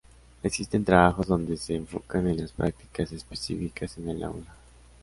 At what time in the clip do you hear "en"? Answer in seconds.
2.27-2.37, 3.99-4.09